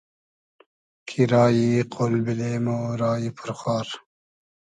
کی 1.07 1.21
رایی 1.31 1.69
قۉل 1.93 2.13
بیلې 2.25 2.51
مۉ 2.65 2.77
رایی 3.01 3.29
پور 3.37 3.49
خار 3.59 3.87